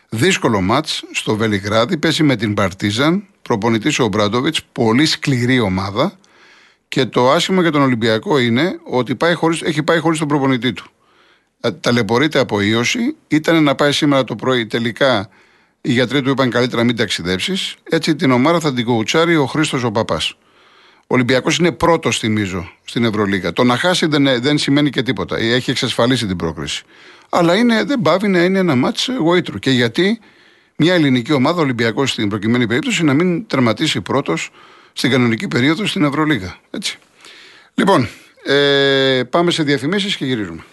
Δύσκολο 0.08 0.60
μάτς 0.60 1.04
στο 1.12 1.36
Βελιγράδι, 1.36 1.96
πέσει 1.96 2.22
με 2.22 2.36
την 2.36 2.54
Παρτίζαν, 2.54 3.24
προπονητής 3.42 3.98
ο 3.98 4.08
Μπράντοβιτς, 4.08 4.64
πολύ 4.72 5.06
σκληρή 5.06 5.60
ομάδα 5.60 6.18
και 6.88 7.04
το 7.04 7.30
άσχημο 7.30 7.60
για 7.60 7.70
τον 7.70 7.82
Ολυμπιακό 7.82 8.38
είναι 8.38 8.78
ότι 8.84 9.14
πάει 9.14 9.34
χωρίς, 9.34 9.62
έχει 9.62 9.82
πάει 9.82 9.98
χωρίς 9.98 10.18
τον 10.18 10.28
προπονητή 10.28 10.72
του. 10.72 10.90
Ε, 11.60 11.72
ταλαιπωρείται 11.72 12.38
από 12.38 12.60
ίωση, 12.60 13.16
ήταν 13.28 13.62
να 13.62 13.74
πάει 13.74 13.92
σήμερα 13.92 14.24
το 14.24 14.36
πρωί 14.36 14.66
τελικά 14.66 15.28
οι 15.80 15.92
γιατροί 15.92 16.22
του 16.22 16.30
είπαν 16.30 16.50
καλύτερα 16.50 16.84
μην 16.84 16.96
ταξιδέψεις. 16.96 17.74
Έτσι 17.90 18.16
την 18.16 18.30
ομάδα 18.30 18.60
θα 18.60 18.72
την 18.72 18.84
κοουτσάρει 18.84 19.36
ο 19.36 19.46
Χρήστος 19.46 19.84
ο 19.84 19.90
Παπάς. 19.90 20.36
Ο 21.10 21.14
Ολυμπιακός 21.14 21.58
είναι 21.58 21.72
πρώτος, 21.72 22.18
θυμίζω, 22.18 22.72
στην 22.84 23.04
Ευρωλίγα. 23.04 23.52
Το 23.52 23.64
να 23.64 23.76
χάσει 23.76 24.06
δεν, 24.06 24.42
δεν 24.42 24.58
σημαίνει 24.58 24.90
και 24.90 25.02
τίποτα. 25.02 25.36
Έχει 25.38 25.70
εξασφαλίσει 25.70 26.26
την 26.26 26.36
πρόκριση. 26.36 26.82
Αλλά 27.28 27.54
είναι, 27.54 27.84
δεν 27.84 28.00
πάβει 28.00 28.28
να 28.28 28.42
είναι 28.42 28.58
ένα 28.58 28.74
μάτς 28.74 29.08
γοήτρου. 29.18 29.58
Και 29.58 29.70
γιατί 29.70 30.20
μια 30.76 30.94
ελληνική 30.94 31.32
ομάδα, 31.32 31.60
Ολυμπιακός 31.60 32.10
στην 32.10 32.28
προκειμένη 32.28 32.66
περίπτωση, 32.66 33.04
να 33.04 33.14
μην 33.14 33.46
τερματίσει 33.46 34.00
πρώτος 34.00 34.50
στην 34.92 35.10
κανονική 35.10 35.48
περίοδο 35.48 35.86
στην 35.86 36.04
Ευρωλίγα. 36.04 36.58
Έτσι. 36.70 36.98
Λοιπόν, 37.74 38.08
Ε, 38.44 39.22
πάμε 39.30 39.50
σε 39.50 39.62
διαφημίσεις 39.62 40.16
και 40.16 40.24
γυρίζουμε. 40.24 40.64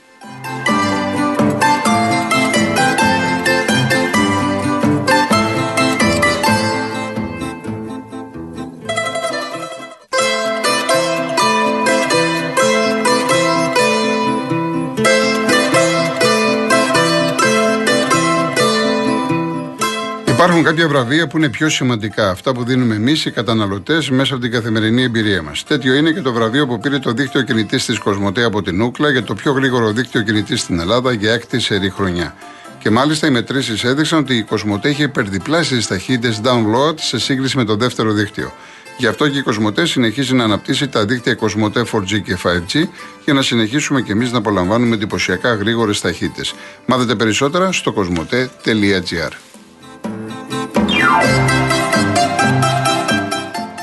Υπάρχουν 20.45 20.65
κάποια 20.65 20.87
βραβεία 20.87 21.27
που 21.27 21.37
είναι 21.37 21.49
πιο 21.49 21.69
σημαντικά, 21.69 22.29
αυτά 22.29 22.51
που 22.51 22.63
δίνουμε 22.63 22.95
εμείς 22.95 23.25
οι 23.25 23.31
καταναλωτές 23.31 24.09
μέσα 24.09 24.33
από 24.33 24.43
την 24.43 24.51
καθημερινή 24.51 25.03
εμπειρία 25.03 25.41
μας. 25.41 25.63
Τέτοιο 25.63 25.93
είναι 25.93 26.11
και 26.11 26.21
το 26.21 26.33
βραβείο 26.33 26.67
που 26.67 26.79
πήρε 26.79 26.99
το 26.99 27.11
δίκτυο 27.11 27.41
κινητής 27.41 27.85
της 27.85 27.99
Κοσμοτέ 27.99 28.43
από 28.43 28.61
την 28.61 28.81
Ούκλα 28.81 29.09
για 29.09 29.23
το 29.23 29.33
πιο 29.33 29.51
γρήγορο 29.51 29.91
δίκτυο 29.91 30.21
κινητής 30.21 30.61
στην 30.61 30.79
Ελλάδα 30.79 31.11
για 31.11 31.33
έκτη 31.33 31.59
σερή 31.59 31.89
χρονιά. 31.89 32.35
Και 32.79 32.89
μάλιστα 32.89 33.27
οι 33.27 33.29
μετρήσεις 33.29 33.83
έδειξαν 33.83 34.19
ότι 34.19 34.35
η 34.35 34.43
Κοσμοτέ 34.43 34.89
είχε 34.89 35.03
υπερδιπλάσει 35.03 35.75
τις 35.75 35.87
ταχύτητες 35.87 36.41
download 36.43 36.93
σε 36.95 37.19
σύγκριση 37.19 37.57
με 37.57 37.63
το 37.63 37.75
δεύτερο 37.75 38.11
δίκτυο. 38.11 38.53
Γι' 38.97 39.07
αυτό 39.07 39.29
και 39.29 39.37
η 39.37 39.41
Κοσμοτέ 39.41 39.85
συνεχίζει 39.85 40.33
να 40.33 40.43
αναπτύσσει 40.43 40.87
τα 40.87 41.05
δίκτυα 41.05 41.35
Κοσμοτέ 41.35 41.85
4G 41.91 42.21
και 42.23 42.37
5G 42.43 42.83
για 43.23 43.33
να 43.33 43.41
συνεχίσουμε 43.41 44.01
και 44.01 44.11
εμείς 44.11 44.31
να 44.31 44.37
απολαμβάνουμε 44.37 44.95
εντυπωσιακά 44.95 45.53
γρήγορες 45.53 46.01
ταχύτητες. 46.01 46.53
Μάθετε 46.85 47.15
περισσότερα 47.15 47.71
στο 47.71 47.93
κοσμοτέ.gr. 47.93 49.31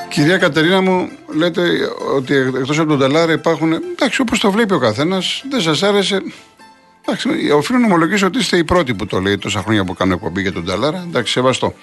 Κυρία 0.08 0.38
Κατερίνα 0.38 0.80
μου, 0.80 1.08
λέτε 1.36 1.62
ότι 2.16 2.34
εκτός 2.34 2.78
από 2.78 2.88
τον 2.88 2.98
Ταλάρα 2.98 3.32
υπάρχουν. 3.32 3.72
Εντάξει, 3.72 4.20
όπως 4.20 4.40
το 4.40 4.50
βλέπει 4.50 4.74
ο 4.74 4.78
καθένας, 4.78 5.44
δεν 5.50 5.60
σας 5.60 5.82
άρεσε. 5.82 6.22
Εντάξει, 7.06 7.50
οφείλω 7.50 7.78
να 7.78 7.86
ομολογήσω 7.86 8.26
ότι 8.26 8.38
είστε 8.38 8.56
οι 8.56 8.64
πρώτοι 8.64 8.94
που 8.94 9.06
το 9.06 9.20
λέει 9.20 9.38
τόσα 9.38 9.60
χρόνια 9.60 9.84
που 9.84 9.94
κάνω 9.94 10.14
εκπομπή 10.14 10.40
για 10.40 10.52
τον 10.52 10.64
Ταλάρα. 10.64 11.04
Εντάξει, 11.08 11.32
σεβαστό. 11.32 11.74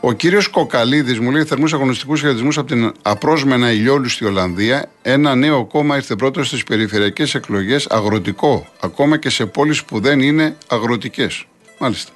Ο 0.00 0.12
κύριος 0.12 0.48
Κοκαλίδης 0.48 1.18
μου 1.18 1.30
λέει 1.30 1.44
θερμούς 1.44 1.72
αγωνιστικούς 1.72 2.20
χαιρετισμούς 2.20 2.58
από 2.58 2.66
την 2.66 2.92
απρόσμενα 3.02 3.72
ηλιόλου 3.72 4.08
στη 4.08 4.24
Ολλανδία. 4.24 4.90
Ένα 5.02 5.34
νέο 5.34 5.64
κόμμα 5.64 5.96
ήρθε 5.96 6.16
πρώτος 6.16 6.46
στις 6.46 6.64
περιφερειακές 6.64 7.34
εκλογές, 7.34 7.86
αγροτικό, 7.86 8.66
ακόμα 8.80 9.16
και 9.16 9.30
σε 9.30 9.46
πόλεις 9.46 9.84
που 9.84 10.00
δεν 10.00 10.20
είναι 10.20 10.56
αγροτικές. 10.68 11.44
Μάλιστα. 11.78 12.12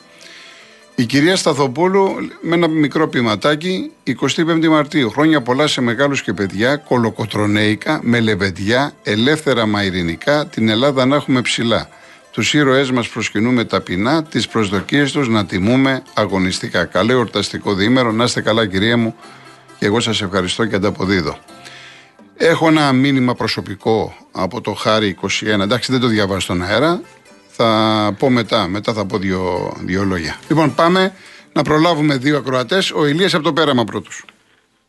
Η 0.99 1.07
κυρία 1.07 1.37
Σταθοπούλου 1.37 2.14
με 2.40 2.55
ένα 2.55 2.69
μικρό 2.69 3.09
ποιηματάκι 3.09 3.90
25 4.37 4.69
Μαρτίου. 4.69 5.11
Χρόνια 5.11 5.43
πολλά 5.43 5.67
σε 5.67 5.81
μεγάλους 5.81 6.23
και 6.23 6.33
παιδιά, 6.33 6.76
κολοκοτρονέικα, 6.76 8.00
με 8.02 8.21
λεβεντιά, 8.21 8.93
ελεύθερα 9.02 9.67
μαϊρινικά, 9.67 10.47
την 10.47 10.69
Ελλάδα 10.69 11.07
να 11.07 11.17
έχουμε 11.17 11.43
ψηλά. 11.43 11.88
Τους 12.31 12.55
ήρωές 12.55 12.90
μας 12.90 13.09
προσκυνούμε 13.09 13.64
ταπεινά, 13.64 14.23
τις 14.23 14.49
προσδοκίες 14.49 15.12
τους 15.12 15.28
να 15.28 15.47
τιμούμε 15.47 16.02
αγωνιστικά. 16.14 16.85
Καλό 16.85 17.12
εορταστικό 17.12 17.75
διήμερο, 17.75 18.12
να 18.12 18.25
είστε 18.25 18.40
καλά, 18.40 18.67
κυρία 18.67 18.97
μου, 18.97 19.14
και 19.78 19.87
εγώ 19.87 20.00
σας 20.00 20.23
ευχαριστώ 20.23 20.67
και 20.67 20.75
ανταποδίδω. 20.75 21.38
Έχω 22.37 22.69
ένα 22.69 22.93
μήνυμα 22.93 23.35
προσωπικό 23.35 24.14
από 24.33 24.61
το 24.61 24.73
Χάρη 24.73 25.17
21. 25.23 25.61
Εντάξει, 25.61 25.93
δεν 25.93 26.00
το 26.00 26.07
διαβάζω 26.07 26.40
στον 26.40 26.62
αέρα. 26.62 27.00
Θα 27.61 28.15
πω 28.19 28.31
μετά, 28.31 28.69
μετά 28.69 28.93
θα 28.93 29.07
πω 29.07 29.19
δύο, 29.19 29.73
δύο 29.85 30.03
λόγια. 30.05 30.37
Λοιπόν, 30.49 30.75
πάμε 30.75 31.12
να 31.53 31.62
προλάβουμε 31.62 32.17
δύο 32.17 32.37
ακροατές. 32.37 32.91
Ο 32.91 33.07
Ηλίας 33.07 33.35
από 33.35 33.45
το 33.45 33.53
πέραμα 33.53 33.85
πρώτος. 33.85 34.25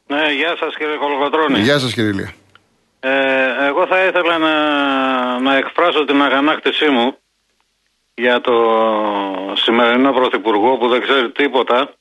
Ναι, 0.08 0.34
γεια 0.34 0.56
σας 0.60 0.76
κύριε 0.78 0.96
Κολοκοτρώνη. 0.96 1.60
Γεια 1.60 1.80
σας 1.80 1.94
κύριε 1.94 2.10
Ηλία. 2.10 2.34
Ε, 3.00 3.68
εγώ 3.68 3.88
θα 3.88 4.06
ήθελα 4.06 4.38
να, 4.38 4.54
να 5.40 5.56
εκφράσω 5.56 6.06
την 6.06 6.22
αγανάκτησή 6.22 6.90
μου 6.90 7.18
για 8.14 8.42
το 8.42 8.54
σημερινό 9.54 10.12
πρωθυπουργό 10.12 10.78
που 10.78 10.88
δεν 10.88 11.02
ξέρει 11.02 11.32
τίποτα. 11.32 11.94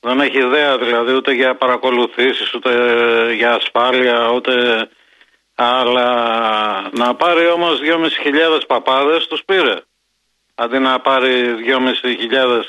Δεν 0.00 0.20
έχει 0.20 0.38
ιδέα 0.38 0.78
δηλαδή 0.78 1.12
ούτε 1.12 1.32
για 1.32 1.54
παρακολουθήσεις, 1.54 2.54
ούτε 2.54 2.70
για 3.36 3.54
ασφάλεια, 3.54 4.30
ούτε 4.34 4.52
αλλά 5.62 6.90
να 6.92 7.14
πάρει 7.14 7.48
όμως 7.48 7.80
2.500 7.82 8.60
παπάδες 8.66 9.26
τους 9.26 9.44
πήρε. 9.44 9.76
Αντί 10.54 10.78
να 10.78 11.00
πάρει 11.00 11.54
2.500 12.32 12.62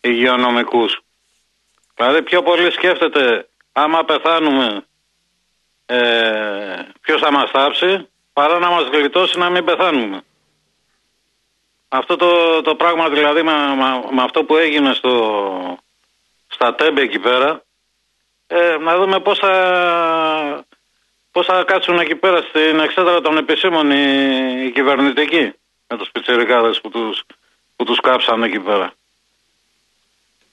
υγειονομικούς. 0.00 1.00
Δηλαδή 1.94 2.22
πιο 2.22 2.42
πολύ 2.42 2.70
σκέφτεται 2.70 3.48
άμα 3.72 4.04
πεθάνουμε 4.04 4.84
ε, 5.86 6.82
ποιος 7.00 7.20
θα 7.20 7.32
μας 7.32 7.50
θάψει 7.50 8.08
παρά 8.32 8.58
να 8.58 8.70
μας 8.70 8.84
γλιτώσει 8.84 9.38
να 9.38 9.50
μην 9.50 9.64
πεθάνουμε. 9.64 10.22
Αυτό 11.88 12.16
το, 12.16 12.62
το 12.62 12.74
πράγμα 12.74 13.08
δηλαδή 13.08 13.42
με, 13.42 13.52
με, 14.10 14.22
αυτό 14.22 14.44
που 14.44 14.56
έγινε 14.56 14.92
στο, 14.92 15.78
στα 16.48 16.74
τέμπε 16.74 17.02
εκεί 17.02 17.18
πέρα 17.18 17.62
ε, 18.46 18.76
να 18.76 18.96
δούμε 18.96 19.20
πώς 19.20 19.38
θα 19.38 20.64
Πώς 21.34 21.46
θα 21.46 21.64
κάτσουν 21.66 21.98
εκεί 21.98 22.14
πέρα 22.14 22.42
στην 22.42 22.80
εξέδρα 22.80 23.20
των 23.20 23.36
επισήμων 23.36 23.90
οι, 23.90 24.64
οι 24.64 24.70
κυβερνητικοί 24.70 25.52
με 25.86 25.96
τους 25.96 26.10
πιτσιρικάδες 26.12 26.80
που 26.80 26.90
τους 26.90 27.22
που 27.76 27.84
τους 27.84 28.00
κάψαν 28.00 28.42
εκεί 28.42 28.58
πέρα. 28.58 28.92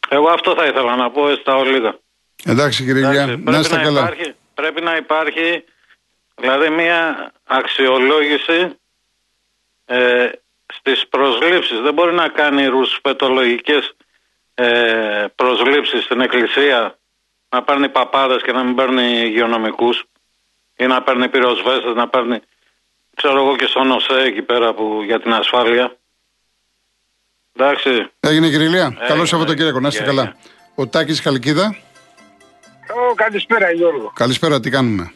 Εγώ 0.10 0.30
αυτό 0.30 0.56
θα 0.56 0.66
ήθελα 0.66 0.96
να 0.96 1.12
πω 1.12 1.36
στα 1.36 1.56
ολίγα. 1.56 1.98
Εντάξει 2.46 2.84
κύριε 2.86 3.12
Γεια, 3.12 3.26
να 3.40 3.60
είστε 3.60 3.76
καλά. 3.76 4.02
Υπάρχει, 4.02 4.34
πρέπει 4.54 4.82
να 4.82 4.96
υπάρχει 4.96 5.64
δηλαδή 6.36 6.70
μια 6.70 7.32
αξιολόγηση 7.44 8.76
ε, 9.86 10.30
στις 10.74 11.08
προσλήψεις. 11.08 11.80
Δεν 11.80 11.94
μπορεί 11.94 12.14
να 12.14 12.28
κάνει 12.28 12.66
ρουσπετολογικές 12.66 13.96
ε, 14.54 15.26
προσλήψεις 15.36 16.04
στην 16.04 16.22
εκκλησία 16.22 16.98
να 17.50 17.64
παίρνει 17.64 17.90
παπάδες 17.90 18.42
και 18.42 18.52
να 18.52 18.64
μην 18.64 18.76
παίρνει 18.76 19.22
υγειονομικούς 19.22 20.06
ή 20.82 20.88
να 20.88 21.02
παίρνει 21.02 21.30
πυροσβέστες, 21.30 21.94
να 21.96 22.08
παίρνει 22.08 22.40
ξέρω 23.16 23.42
εγώ 23.42 23.56
και 23.56 23.66
στον 23.66 23.92
ΟΣΕ 23.92 24.22
εκεί 24.22 24.42
πέρα 24.42 24.74
που, 24.74 25.02
για 25.06 25.20
την 25.20 25.34
ασφάλεια. 25.34 25.96
Εντάξει. 27.56 28.10
Έγινε 28.20 28.50
κύριε 28.50 28.66
Ηλία. 28.66 28.98
Καλό 29.08 29.26
Σαββατοκύριακο. 29.26 29.80
Να 29.80 29.88
είστε 29.88 30.04
καλά. 30.04 30.36
Ο 30.76 30.88
Τάκης 30.88 31.22
Χαλκίδα. 31.22 31.76
Oh, 32.88 33.16
καλησπέρα 33.16 33.72
Γιώργο. 33.72 34.12
Καλησπέρα, 34.16 34.60
τι 34.60 34.70
κάνουμε; 34.70 35.14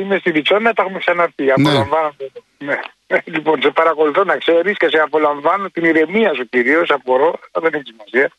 Είμαι 0.00 0.18
στη 0.18 0.30
Βιτσόνα, 0.30 0.72
τα 0.72 0.82
έχουμε 0.82 0.98
ξαναρθεί. 0.98 1.44
Ναι. 1.44 1.52
Απολαμβάνω. 1.52 2.14
Ναι. 2.58 2.78
Λοιπόν, 3.24 3.62
σε 3.62 3.70
παρακολουθώ 3.70 4.24
να 4.24 4.36
ξέρεις 4.36 4.76
και 4.76 4.88
σε 4.88 4.98
απολαμβάνω 4.98 5.70
την 5.70 5.84
ηρεμία 5.84 6.34
σου 6.34 6.48
κυρίως. 6.48 6.90
Απορώ, 6.90 7.40
δεν 7.52 7.74
έχει 7.74 7.84
σημασία. 7.86 8.30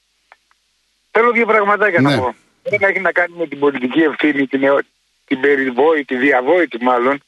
Θέλω 1.11 1.31
δύο 1.31 1.45
πραγματάκια 1.45 2.01
ναι. 2.01 2.15
να 2.15 2.21
πω. 2.21 2.35
Δεν 2.63 2.89
έχει 2.89 2.99
να 2.99 3.11
κάνει 3.11 3.33
με 3.37 3.47
την 3.47 3.59
πολιτική 3.59 3.99
ευθύνη, 3.99 4.47
την, 4.47 4.61
την 5.25 5.39
περιβόητη, 5.39 6.15
διαβόητη 6.15 6.83
μάλλον, 6.83 7.23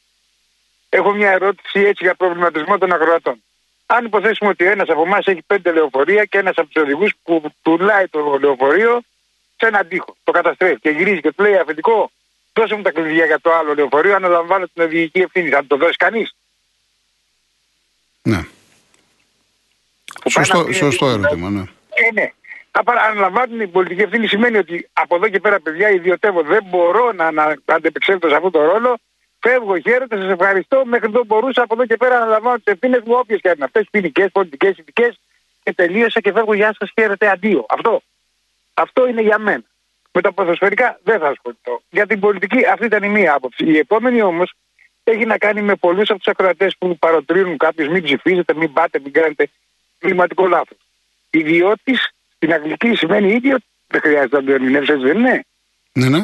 έχω 0.90 1.12
μια 1.12 1.32
ερώτηση 1.32 1.80
έτσι 1.80 2.04
για 2.04 2.16
προβληματισμό 2.16 2.78
των 2.78 2.94
ακροατών. 2.94 3.44
Αν 3.86 4.06
υποθέσουμε 4.06 4.50
ότι 4.50 4.66
ένας 4.66 4.90
από 4.90 5.02
εμάς 5.02 5.26
έχει 5.26 5.42
πέντε 5.48 5.72
λεωφορεία 5.72 6.26
και 6.26 6.38
ένας 6.38 6.58
από 6.58 6.68
τους 6.68 6.82
οδηγούς 6.82 7.14
που 7.24 7.44
πουλάει 7.62 8.08
το 8.08 8.38
λεωφορείο 8.42 9.02
σε 9.58 9.66
έναν 9.66 9.88
τοίχο, 9.88 10.16
το 10.24 10.32
καταστρέφει 10.32 10.80
και 10.80 10.90
γυρίζει 10.90 11.22
και 11.22 11.32
του 11.32 11.44
λέει 11.44 11.58
αφεντικό, 11.58 12.12
δώσε 12.54 12.76
μου 12.76 12.82
τα 12.82 12.92
κλειδιά 12.92 13.26
για 13.26 13.40
το 13.40 13.54
άλλο 13.54 13.74
λεωφορείο, 13.74 14.16
αναλαμβάνω 14.16 14.66
την 14.74 14.84
οδηγική 14.84 15.20
ευθύνη. 15.20 15.50
Θα 15.50 15.66
το 15.66 15.78
δώσει 15.78 15.96
κανείς. 15.98 16.36
Ναι. 18.22 18.46
Σωστό, 20.30 20.72
σωστό 20.72 21.10
ερώτημα, 21.10 21.50
ναι. 21.50 21.64
Ε, 21.90 22.12
ναι 22.14 22.32
αναλαμβάνουν 22.86 23.58
την 23.58 23.72
πολιτική 23.72 24.02
ευθύνη 24.02 24.28
σημαίνει 24.28 24.58
ότι 24.58 24.90
από 24.94 25.16
εδώ 25.16 25.28
και 25.30 25.40
πέρα, 25.40 25.60
παιδιά, 25.60 25.90
ιδιωτεύω, 25.90 26.42
δεν 26.42 26.64
μπορώ 26.70 27.12
να, 27.12 27.32
να 27.32 27.58
αντεπεξέλθω 27.66 28.30
σε 28.30 28.36
αυτόν 28.36 28.52
τον 28.52 28.66
ρόλο. 28.66 28.98
Φεύγω, 29.40 29.80
χαίρετε, 29.80 30.18
σας 30.18 30.30
ευχαριστώ. 30.30 30.82
Μέχρι 30.86 31.08
εδώ 31.08 31.24
μπορούσα 31.26 31.62
από 31.62 31.74
εδώ 31.74 31.86
και 31.86 31.98
πέρα 31.98 32.16
να 32.16 32.22
αναλαμβάνω 32.22 32.56
τις 32.56 32.74
ευθύνες 32.74 33.02
μου, 33.06 33.14
όποιες 33.18 33.42
και 33.42 33.50
αν 33.50 33.56
είναι 33.56 33.66
αυτές, 33.66 33.88
ποινικές, 33.92 34.28
πολιτικές, 34.32 34.78
ειδικέ. 34.78 35.14
Και 35.64 35.74
τελείωσα 35.74 36.20
και 36.20 36.32
φεύγω, 36.32 36.54
γεια 36.54 36.76
σας, 36.80 36.92
χαίρετε, 37.00 37.30
αντίο. 37.30 37.66
Αυτό. 37.70 38.02
Αυτό 38.74 39.08
είναι 39.08 39.22
για 39.22 39.38
μένα. 39.38 39.64
Με 40.12 40.22
τα 40.22 40.34
ποδοσφαιρικά 40.34 41.00
δεν 41.04 41.20
θα 41.20 41.28
ασχοληθώ. 41.28 41.82
Για 41.90 42.06
την 42.06 42.20
πολιτική 42.20 42.66
αυτή 42.66 42.86
ήταν 42.86 43.04
η 43.04 43.10
μία 43.10 43.34
άποψη. 43.34 43.66
Η 43.66 43.78
επόμενη 43.78 44.22
όμως 44.22 44.54
έχει 45.04 45.26
να 45.26 45.38
κάνει 45.38 45.62
με 45.62 45.76
πολλούς 45.76 46.10
από 46.10 46.18
τους 46.20 46.28
ακροατές 46.28 46.76
που 46.78 46.98
παροτρύνουν 46.98 47.58
κάποιους 47.58 47.88
μην 47.88 48.04
ψηφίζετε, 48.04 48.54
μην 48.54 48.74
πάτε, 48.74 49.00
μην 49.00 49.12
κάνετε 49.12 49.50
κλιματικό 50.00 50.48
λάθος. 50.48 50.78
Ιδιώτης 51.30 52.10
στην 52.38 52.54
Αγγλική 52.54 52.96
σημαίνει 52.96 53.34
ίδιο, 53.34 53.58
δεν 53.88 54.02
χρειάζεται 54.02 54.38
να 54.38 54.44
το 54.44 54.52
ερμηνεύσεις, 54.52 54.94
έτσι 54.94 55.06
δεν 55.06 55.18
είναι; 55.18 55.46
Ναι, 55.92 56.10
ναι. 56.10 56.24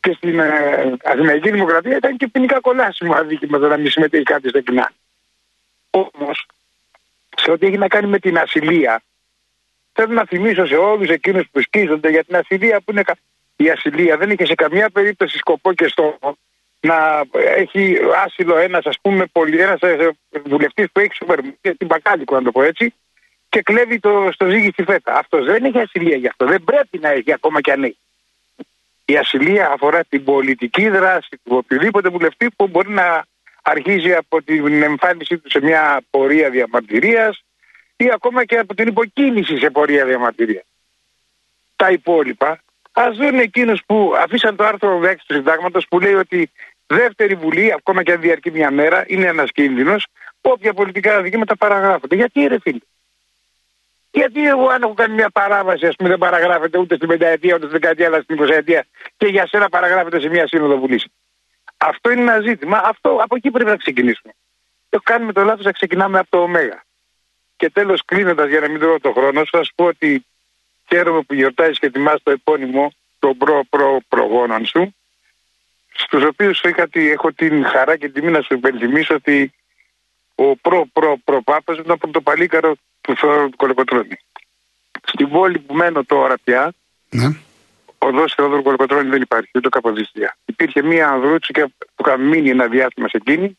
Και 0.00 0.12
στην 0.12 0.38
ε, 0.38 0.96
Αθηναϊκή 1.04 1.50
Δημοκρατία 1.50 1.96
ήταν 1.96 2.16
και 2.16 2.28
ποινικά 2.28 2.60
κολάσιμο 2.60 3.14
αδίκημα 3.14 3.58
το 3.58 3.68
να 3.68 3.76
μην 3.76 3.90
συμμετέχει 3.90 4.22
κάτι 4.22 4.48
στα 4.48 4.60
κοινά. 4.60 4.92
Όμως, 5.90 6.46
σε 7.36 7.50
ό,τι 7.50 7.66
έχει 7.66 7.78
να 7.78 7.88
κάνει 7.88 8.06
με 8.06 8.18
την 8.18 8.38
ασυλία, 8.38 9.02
θέλω 9.92 10.12
να 10.12 10.24
θυμίσω 10.24 10.66
σε 10.66 10.74
όλους 10.74 11.08
εκείνους 11.08 11.48
που 11.52 11.60
σκίζονται 11.60 12.10
για 12.10 12.24
την 12.24 12.36
ασυλία 12.36 12.80
που 12.80 12.90
είναι. 12.90 13.02
Η 13.56 13.70
ασυλία 13.70 14.16
δεν 14.16 14.30
είχε 14.30 14.46
σε 14.46 14.54
καμία 14.54 14.90
περίπτωση 14.90 15.38
σκοπό 15.38 15.72
και 15.72 15.88
στόχο 15.88 16.36
να 16.80 17.22
έχει 17.56 17.96
άσυλο 18.24 18.56
ένας, 18.56 18.86
ας 18.86 18.98
πούμε, 19.02 19.24
ένας 19.32 19.78
βουλευτής 20.44 20.86
που 20.92 21.00
έχει 21.00 21.14
σούπερ 21.14 21.40
την 21.60 21.86
Μπακάλικο, 21.86 22.34
να 22.34 22.42
το 22.42 22.50
πω 22.50 22.62
έτσι, 22.62 22.94
και 23.52 23.62
κλέβει 23.62 23.98
το, 23.98 24.28
στο 24.32 24.48
ζύγι 24.48 24.70
στη 24.70 24.82
φέτα. 24.82 25.18
Αυτός 25.18 25.44
δεν 25.44 25.64
έχει 25.64 25.78
ασυλία 25.78 26.16
γι' 26.16 26.26
αυτό. 26.26 26.46
Δεν 26.46 26.64
πρέπει 26.64 26.98
να 26.98 27.08
έχει 27.08 27.32
ακόμα 27.32 27.60
κι 27.60 27.70
αν 27.70 27.84
έχει. 27.84 27.98
Η 29.04 29.16
ασυλία 29.16 29.70
αφορά 29.70 30.04
την 30.08 30.24
πολιτική 30.24 30.88
δράση 30.88 31.28
του 31.44 31.56
οποιοδήποτε 31.56 32.08
βουλευτή 32.08 32.50
που 32.56 32.68
μπορεί 32.68 32.90
να 32.90 33.24
αρχίζει 33.62 34.14
από 34.14 34.42
την 34.42 34.82
εμφάνισή 34.82 35.38
του 35.38 35.50
σε 35.50 35.60
μια 35.60 36.00
πορεία 36.10 36.50
διαμαρτυρίας 36.50 37.44
ή 37.96 38.10
ακόμα 38.14 38.44
και 38.44 38.58
από 38.58 38.74
την 38.74 38.88
υποκίνηση 38.88 39.58
σε 39.58 39.70
πορεία 39.70 40.04
διαμαρτυρίας. 40.04 40.64
Τα 41.76 41.90
υπόλοιπα 41.90 42.60
ας 42.92 43.16
δουν 43.16 43.38
εκείνους 43.38 43.82
που 43.86 44.12
αφήσαν 44.16 44.56
το 44.56 44.64
άρθρο 44.64 45.00
16 45.02 45.14
του 45.26 45.34
Συντάγματος 45.34 45.86
που 45.88 46.00
λέει 46.00 46.14
ότι 46.14 46.50
δεύτερη 46.86 47.34
βουλή, 47.34 47.72
ακόμα 47.72 48.02
και 48.02 48.12
αν 48.12 48.20
διαρκεί 48.20 48.50
μια 48.50 48.70
μέρα, 48.70 49.04
είναι 49.06 49.26
ένας 49.26 49.50
κίνδυνος, 49.52 50.06
όποια 50.40 50.74
πολιτικά 50.74 51.22
δικαιώματα 51.22 51.56
παραγράφονται. 51.56 52.16
Γιατί 52.16 52.46
ρε 52.46 52.58
φίλε; 52.60 52.78
Γιατί 54.14 54.48
εγώ, 54.48 54.68
αν 54.68 54.82
έχω 54.82 54.94
κάνει 54.94 55.14
μια 55.14 55.30
παράβαση, 55.30 55.86
ας 55.86 55.96
πούμε, 55.96 56.08
δεν 56.08 56.18
παραγράφεται 56.18 56.78
ούτε 56.78 56.96
στην 56.96 57.08
πενταετία, 57.08 57.54
ούτε 57.54 57.66
στην 57.66 57.78
δεκαετία, 57.78 58.06
αλλά 58.06 58.20
στην 58.20 58.34
εικοσαετία 58.34 58.86
και 59.16 59.26
για 59.26 59.46
σένα 59.46 59.68
παραγράφεται 59.68 60.20
σε 60.20 60.28
μια 60.28 60.46
σύνοδο 60.46 60.78
βουλής. 60.78 61.04
Αυτό 61.76 62.10
είναι 62.10 62.20
ένα 62.20 62.40
ζήτημα. 62.40 62.80
Αυτό, 62.84 63.18
από 63.22 63.36
εκεί 63.36 63.50
πρέπει 63.50 63.70
να 63.70 63.76
ξεκινήσουμε. 63.76 64.32
Το 64.88 65.00
κάνουμε 65.00 65.32
το 65.32 65.42
λάθος 65.44 65.64
να 65.64 65.72
ξεκινάμε 65.72 66.18
από 66.18 66.30
το 66.30 66.42
ΟΜΕΓΑ. 66.42 66.84
Και 67.56 67.70
τέλος, 67.70 68.04
κλείνοντας 68.04 68.48
για 68.48 68.60
να 68.60 68.68
μην 68.68 68.78
δω 68.78 69.00
το 69.00 69.12
χρόνο, 69.12 69.42
θα 69.50 69.64
σου 69.64 69.72
πω 69.74 69.84
ότι 69.84 70.26
χαίρομαι 70.88 71.22
που 71.22 71.34
γιορτάζεις 71.34 71.78
και 71.78 71.86
ετοιμάζει 71.86 72.22
το 72.22 72.30
επώνυμο 72.30 72.92
των 73.18 73.36
προ-προ-προγόνων 73.36 74.66
σου, 74.66 74.94
στους 75.92 76.24
οποίους 76.24 76.60
έχω 76.92 77.32
την 77.32 77.64
χαρά 77.64 77.96
και 77.96 78.08
τιμή 78.08 78.30
να 78.30 78.40
σου 78.40 78.54
υπενθυμίσω 78.54 79.14
ότι 79.14 79.52
ο 80.34 80.56
προ-προ-προπάπα 80.56 81.72
ήταν 81.72 81.98
πρωτοπαλίκαρος 81.98 82.78
του 83.02 83.16
Θεόδωρου 83.16 83.50
Κολοκοτρώνη. 83.56 84.18
Στην 85.04 85.28
πόλη 85.28 85.58
που 85.58 85.74
μένω 85.74 86.04
τώρα 86.04 86.34
πια, 86.44 86.72
ναι. 87.10 87.36
οδό 87.98 88.28
Θεόδωρου 88.28 88.62
Κολοκοτρώνη 88.62 89.08
δεν 89.08 89.22
υπάρχει, 89.22 89.50
ούτε 89.54 89.68
Καποδίστρια. 89.68 90.36
Υπήρχε 90.44 90.82
μία 90.82 91.08
ανδρούτσικα 91.08 91.68
που 91.68 92.04
είχα 92.06 92.16
μείνει 92.16 92.50
ένα 92.50 92.66
διάστημα 92.66 93.08
σε 93.08 93.16
εκείνη 93.16 93.58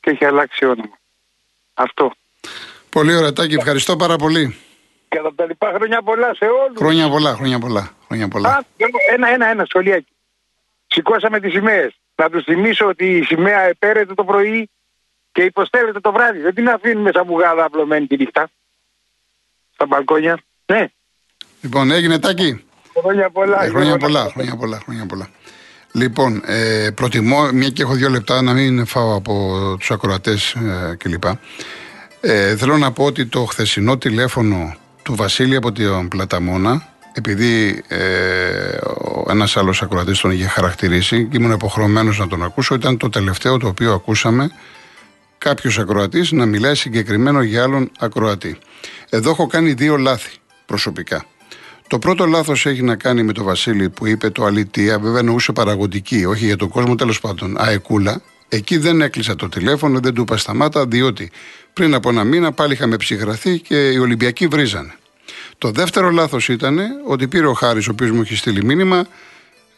και 0.00 0.10
έχει 0.10 0.24
αλλάξει 0.24 0.64
όνομα. 0.64 0.98
Αυτό. 1.74 2.12
Πολύ 2.90 3.16
ωραία, 3.16 3.32
Τάκη, 3.32 3.54
ευχαριστώ 3.54 3.96
πάρα 3.96 4.16
πολύ. 4.16 4.56
Και 5.08 5.18
από 5.18 5.34
τα 5.34 5.46
λοιπά 5.46 5.72
χρόνια 5.74 6.02
πολλά 6.02 6.34
σε 6.34 6.44
όλους. 6.44 6.76
Χρόνια 6.78 7.08
πολλά, 7.08 7.34
χρόνια 7.34 7.58
πολλά. 7.58 7.90
Χρόνια 8.06 8.28
πολλά. 8.28 8.48
Α, 8.48 8.64
ένα, 9.14 9.28
ένα, 9.28 9.46
ένα 9.46 9.64
σχολιάκι. 9.64 10.12
Σηκώσαμε 10.86 11.40
τις 11.40 11.52
σημαίες. 11.52 11.98
Να 12.14 12.30
τους 12.30 12.44
θυμίσω 12.44 12.86
ότι 12.86 13.16
η 13.16 13.22
σημαία 13.22 13.60
επέρεται 13.60 14.14
το 14.14 14.24
πρωί 14.24 14.70
και 15.32 15.42
υποστέλλεται 15.42 16.00
το 16.00 16.12
βράδυ. 16.12 16.38
Δεν 16.38 16.54
την 16.54 16.68
αφήνουμε 16.68 17.10
σαν 17.14 17.26
μπουγάδα 17.26 17.64
απλωμένη 17.64 18.06
τη 18.06 18.16
νύχτα 18.16 18.50
στα 19.78 19.86
μπαλκόνια. 19.86 20.38
Ναι. 20.66 20.86
Λοιπόν, 21.60 21.90
έγινε 21.90 22.18
τάκι. 22.18 22.64
Χρόνια 23.00 23.30
πολλά. 23.30 23.64
Ε, 23.64 23.68
χρόνια, 23.68 23.96
πολλά, 23.96 24.30
χρόνια 24.32 24.56
πολλά, 24.56 24.80
χρόνια 24.84 25.06
πολλά. 25.06 25.28
Λοιπόν, 25.92 26.42
ε, 26.46 26.90
προτιμώ, 26.94 27.48
μια 27.52 27.68
και 27.68 27.82
έχω 27.82 27.94
δύο 27.94 28.08
λεπτά, 28.08 28.42
να 28.42 28.52
μην 28.52 28.86
φάω 28.86 29.14
από 29.14 29.32
τους 29.78 29.90
ακροατές 29.90 30.52
ε, 30.52 30.96
κλπ. 30.98 31.24
Ε, 32.20 32.56
θέλω 32.56 32.76
να 32.76 32.92
πω 32.92 33.04
ότι 33.04 33.26
το 33.26 33.44
χθεσινό 33.44 33.98
τηλέφωνο 33.98 34.74
του 35.02 35.14
Βασίλη 35.14 35.56
από 35.56 35.72
την 35.72 36.08
Πλαταμόνα, 36.08 36.88
επειδή 37.12 37.82
ε, 37.88 37.98
ένας 39.28 39.56
άλλος 39.56 39.82
ακροατής 39.82 40.20
τον 40.20 40.30
είχε 40.30 40.46
χαρακτηρίσει 40.46 41.24
και 41.24 41.36
ήμουν 41.36 41.52
υποχρεωμένος 41.52 42.18
να 42.18 42.28
τον 42.28 42.42
ακούσω, 42.42 42.74
ήταν 42.74 42.96
το 42.96 43.08
τελευταίο 43.08 43.56
το 43.56 43.66
οποίο 43.66 43.92
ακούσαμε 43.92 44.50
κάποιος 45.38 45.78
ακροατής 45.78 46.32
να 46.32 46.46
μιλάει 46.46 46.74
συγκεκριμένο 46.74 47.42
για 47.42 47.62
άλλον 47.62 47.90
ακροατή. 47.98 48.58
Εδώ 49.08 49.30
έχω 49.30 49.46
κάνει 49.46 49.72
δύο 49.72 49.96
λάθη 49.96 50.30
προσωπικά. 50.66 51.24
Το 51.88 51.98
πρώτο 51.98 52.26
λάθος 52.26 52.66
έχει 52.66 52.82
να 52.82 52.96
κάνει 52.96 53.22
με 53.22 53.32
τον 53.32 53.44
Βασίλη 53.44 53.88
που 53.88 54.06
είπε 54.06 54.30
το 54.30 54.44
αλήθεια, 54.44 54.98
βέβαια 54.98 55.18
εννοούσε 55.18 55.52
παραγωγική, 55.52 56.24
όχι 56.24 56.44
για 56.44 56.56
τον 56.56 56.68
κόσμο, 56.68 56.94
τέλος 56.94 57.20
πάντων, 57.20 57.56
αεκούλα. 57.58 58.22
Εκεί 58.48 58.76
δεν 58.76 59.00
έκλεισα 59.00 59.36
το 59.36 59.48
τηλέφωνο, 59.48 60.00
δεν 60.00 60.14
του 60.14 60.20
είπα 60.20 60.36
σταμάτα, 60.36 60.86
διότι 60.86 61.30
πριν 61.72 61.94
από 61.94 62.08
ένα 62.08 62.24
μήνα 62.24 62.52
πάλι 62.52 62.72
είχαμε 62.72 62.96
ψυχραθεί 62.96 63.58
και 63.58 63.90
οι 63.90 63.98
Ολυμπιακοί 63.98 64.46
βρίζανε. 64.46 64.94
Το 65.58 65.70
δεύτερο 65.70 66.10
λάθος 66.10 66.48
ήταν 66.48 66.78
ότι 67.06 67.28
πήρε 67.28 67.46
ο 67.46 67.52
Χάρης, 67.52 67.88
ο 67.88 67.90
οποίος 67.90 68.10
μου 68.10 68.20
έχει 68.20 68.36
στείλει 68.36 68.64
μήνυμα, 68.64 69.06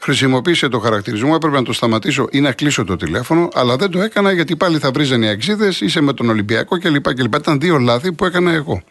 χρησιμοποίησε 0.00 0.68
το 0.68 0.78
χαρακτηρισμό, 0.78 1.32
έπρεπε 1.36 1.56
να 1.56 1.62
το 1.62 1.72
σταματήσω 1.72 2.28
ή 2.30 2.40
να 2.40 2.52
κλείσω 2.52 2.84
το 2.84 2.96
τηλέφωνο, 2.96 3.48
αλλά 3.54 3.76
δεν 3.76 3.90
το 3.90 4.00
έκανα 4.02 4.32
γιατί 4.32 4.56
πάλι 4.56 4.78
θα 4.78 4.90
βρίζανε 4.90 5.26
οι 5.26 5.28
αξίδες, 5.28 5.80
είσαι 5.80 6.00
με 6.00 6.12
τον 6.12 6.28
Ολυμπιακό 6.28 6.78
κλπ. 6.78 7.14
κλπ. 7.14 7.34
Ήταν 7.34 7.60
δύο 7.60 7.78
λάθη 7.78 8.12
που 8.12 8.24
έκανα 8.24 8.52
εγώ. 8.52 8.82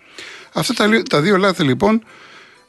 Αυτά 0.54 0.74
τα, 0.74 1.02
τα 1.10 1.22
δύο 1.22 1.38
λάθη 1.38 1.64
λοιπόν 1.64 2.04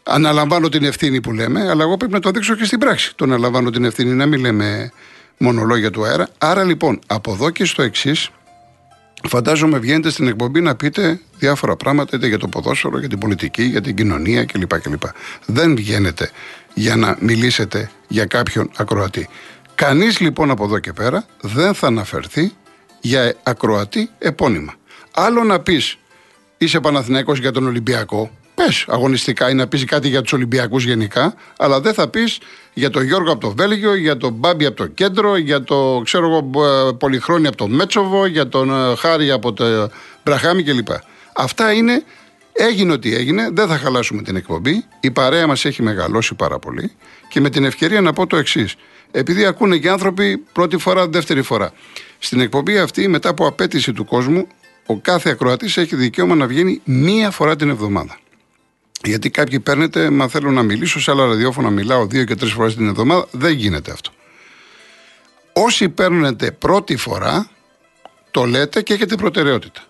αναλαμβάνω 0.02 0.68
την 0.68 0.84
ευθύνη 0.84 1.20
που 1.20 1.32
λέμε, 1.32 1.68
αλλά 1.70 1.82
εγώ 1.82 1.96
πρέπει 1.96 2.12
να 2.12 2.20
το 2.20 2.30
δείξω 2.30 2.54
και 2.54 2.64
στην 2.64 2.78
πράξη. 2.78 3.12
Το 3.16 3.24
αναλαμβάνω 3.24 3.70
την 3.70 3.84
ευθύνη, 3.84 4.10
να 4.10 4.26
μην 4.26 4.40
λέμε 4.40 4.92
μονολόγια 5.38 5.90
του 5.90 6.04
αέρα. 6.04 6.28
Άρα 6.38 6.64
λοιπόν, 6.64 6.98
από 7.06 7.32
εδώ 7.32 7.50
και 7.50 7.64
στο 7.64 7.82
εξής, 7.82 8.30
φαντάζομαι 9.28 9.78
βγαίνετε 9.78 10.10
στην 10.10 10.26
εκπομπή 10.26 10.60
να 10.60 10.74
πείτε 10.74 11.20
διάφορα 11.38 11.76
πράγματα, 11.76 12.16
είτε 12.16 12.26
για 12.26 12.38
το 12.38 12.48
ποδόσφαιρο, 12.48 12.98
για 12.98 13.08
την 13.08 13.18
πολιτική, 13.18 13.62
για 13.62 13.80
την 13.80 13.96
κοινωνία 13.96 14.44
κλπ. 14.44 14.80
κλπ. 14.80 15.02
Δεν 15.46 15.76
βγαίνετε 15.76 16.30
για 16.74 16.96
να 16.96 17.16
μιλήσετε 17.20 17.90
για 18.08 18.24
κάποιον 18.24 18.70
ακροατή. 18.76 19.28
Κανείς 19.74 20.20
λοιπόν 20.20 20.50
από 20.50 20.64
εδώ 20.64 20.78
και 20.78 20.92
πέρα 20.92 21.24
δεν 21.40 21.74
θα 21.74 21.86
αναφερθεί 21.86 22.52
για 23.00 23.34
ακροατή 23.42 24.10
επώνυμα. 24.18 24.74
Άλλο 25.14 25.44
να 25.44 25.60
πεις 25.60 25.98
είσαι 26.58 26.80
Παναθηναϊκός 26.80 27.38
για 27.38 27.52
τον 27.52 27.66
Ολυμπιακό, 27.66 28.30
πες 28.54 28.84
αγωνιστικά 28.88 29.50
ή 29.50 29.54
να 29.54 29.66
πεις 29.66 29.84
κάτι 29.84 30.08
για 30.08 30.22
τους 30.22 30.32
Ολυμπιακούς 30.32 30.84
γενικά, 30.84 31.34
αλλά 31.56 31.80
δεν 31.80 31.94
θα 31.94 32.08
πεις 32.08 32.38
για 32.74 32.90
τον 32.90 33.02
Γιώργο 33.02 33.32
από 33.32 33.40
το 33.40 33.54
Βέλγιο, 33.56 33.94
για 33.94 34.16
τον 34.16 34.32
Μπάμπι 34.32 34.66
από 34.66 34.76
το 34.76 34.86
κέντρο, 34.86 35.36
για 35.36 35.62
το 35.62 36.00
ξέρω 36.04 36.26
εγώ 36.26 36.64
ε, 36.64 36.92
Πολυχρόνια 36.92 37.48
από 37.48 37.58
το 37.58 37.68
Μέτσοβο, 37.68 38.26
για 38.26 38.48
τον 38.48 38.70
ε, 38.70 38.96
Χάρη 38.96 39.30
από 39.30 39.52
το 39.52 39.90
Μπραχάμι 40.24 40.62
κλπ. 40.62 40.88
Αυτά 41.36 41.72
είναι 41.72 42.02
Έγινε 42.62 42.92
ό,τι 42.92 43.14
έγινε, 43.14 43.48
δεν 43.52 43.68
θα 43.68 43.78
χαλάσουμε 43.78 44.22
την 44.22 44.36
εκπομπή. 44.36 44.84
Η 45.00 45.10
παρέα 45.10 45.46
μας 45.46 45.64
έχει 45.64 45.82
μεγαλώσει 45.82 46.34
πάρα 46.34 46.58
πολύ. 46.58 46.92
Και 47.28 47.40
με 47.40 47.50
την 47.50 47.64
ευκαιρία 47.64 48.00
να 48.00 48.12
πω 48.12 48.26
το 48.26 48.36
εξής. 48.36 48.76
Επειδή 49.10 49.44
ακούνε 49.44 49.78
και 49.78 49.88
άνθρωποι 49.88 50.36
πρώτη 50.36 50.78
φορά, 50.78 51.08
δεύτερη 51.08 51.42
φορά. 51.42 51.72
Στην 52.18 52.40
εκπομπή 52.40 52.78
αυτή, 52.78 53.08
μετά 53.08 53.28
από 53.28 53.46
απέτηση 53.46 53.92
του 53.92 54.04
κόσμου, 54.04 54.46
ο 54.86 54.98
κάθε 54.98 55.30
ακροατής 55.30 55.76
έχει 55.76 55.96
δικαίωμα 55.96 56.34
να 56.34 56.46
βγαίνει 56.46 56.80
μία 56.84 57.30
φορά 57.30 57.56
την 57.56 57.68
εβδομάδα. 57.68 58.18
Γιατί 59.04 59.30
κάποιοι 59.30 59.60
παίρνετε, 59.60 60.10
μα 60.10 60.28
θέλω 60.28 60.50
να 60.50 60.62
μιλήσω, 60.62 61.00
σε 61.00 61.10
άλλα 61.10 61.26
ραδιόφωνα 61.26 61.70
μιλάω 61.70 62.06
δύο 62.06 62.24
και 62.24 62.34
τρεις 62.34 62.52
φορές 62.52 62.74
την 62.74 62.88
εβδομάδα. 62.88 63.26
Δεν 63.30 63.52
γίνεται 63.52 63.92
αυτό. 63.92 64.10
Όσοι 65.52 65.88
παίρνετε 65.88 66.50
πρώτη 66.50 66.96
φορά, 66.96 67.50
το 68.30 68.44
λέτε 68.44 68.82
και 68.82 68.94
έχετε 68.94 69.14
προτεραιότητα. 69.14 69.80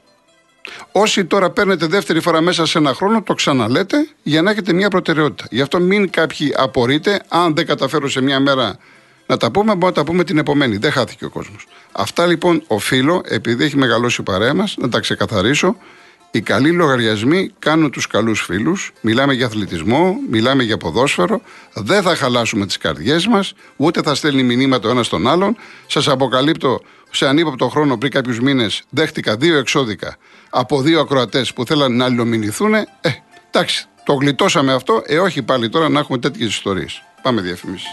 Όσοι 0.92 1.24
τώρα 1.24 1.50
παίρνετε 1.50 1.86
δεύτερη 1.86 2.20
φορά 2.20 2.40
μέσα 2.40 2.66
σε 2.66 2.78
ένα 2.78 2.94
χρόνο, 2.94 3.22
το 3.22 3.34
ξαναλέτε 3.34 4.08
για 4.22 4.42
να 4.42 4.50
έχετε 4.50 4.72
μια 4.72 4.88
προτεραιότητα. 4.88 5.48
Γι' 5.50 5.60
αυτό 5.60 5.80
μην 5.80 6.10
κάποιοι 6.10 6.54
απορείτε, 6.56 7.20
αν 7.28 7.54
δεν 7.54 7.66
καταφέρω 7.66 8.08
σε 8.08 8.20
μια 8.20 8.40
μέρα 8.40 8.78
να 9.26 9.36
τα 9.36 9.50
πούμε, 9.50 9.72
μπορούμε 9.72 9.86
να 9.86 9.92
τα 9.92 10.04
πούμε 10.04 10.24
την 10.24 10.38
επομένη. 10.38 10.76
Δεν 10.76 10.92
χάθηκε 10.92 11.24
ο 11.24 11.30
κόσμος. 11.30 11.66
Αυτά 11.92 12.26
λοιπόν 12.26 12.62
οφείλω, 12.66 13.22
επειδή 13.24 13.64
έχει 13.64 13.76
μεγαλώσει 13.76 14.20
η 14.20 14.24
παρέα 14.24 14.54
μας, 14.54 14.74
να 14.78 14.88
τα 14.88 15.00
ξεκαθαρίσω. 15.00 15.76
Οι 16.32 16.40
καλοί 16.40 16.70
λογαριασμοί 16.70 17.50
κάνουν 17.58 17.90
τους 17.90 18.06
καλούς 18.06 18.40
φίλους. 18.40 18.92
Μιλάμε 19.00 19.32
για 19.32 19.46
αθλητισμό, 19.46 20.16
μιλάμε 20.30 20.62
για 20.62 20.76
ποδόσφαιρο. 20.76 21.40
Δεν 21.74 22.02
θα 22.02 22.14
χαλάσουμε 22.14 22.66
τις 22.66 22.78
καρδιές 22.78 23.26
μας, 23.26 23.52
ούτε 23.76 24.02
θα 24.02 24.14
στέλνει 24.14 24.42
μηνύματα 24.42 24.88
ο 24.88 24.90
ένας 24.90 25.08
τον 25.08 25.28
άλλον. 25.28 25.56
Σας 25.86 26.08
αποκαλύπτω 26.08 26.80
σε 27.10 27.26
ανύποπτο 27.28 27.68
χρόνο 27.68 27.98
πριν 27.98 28.12
κάποιους 28.12 28.40
μήνες 28.40 28.82
δέχτηκα 28.90 29.36
δύο 29.36 29.58
εξώδικα 29.58 30.16
από 30.50 30.80
δύο 30.80 31.00
ακροατές 31.00 31.52
που 31.52 31.66
θέλαν 31.66 31.96
να 31.96 32.04
αλληλομηνηθούν. 32.04 32.74
Ε, 32.74 32.86
εντάξει, 33.50 33.86
το 34.04 34.12
γλιτώσαμε 34.12 34.72
αυτό. 34.72 35.02
Ε, 35.06 35.18
όχι 35.18 35.42
πάλι 35.42 35.68
τώρα 35.68 35.88
να 35.88 35.98
έχουμε 35.98 36.18
τέτοιες 36.18 36.48
ιστορίες. 36.48 37.02
Πάμε 37.22 37.40
διαφημίσεις. 37.40 37.88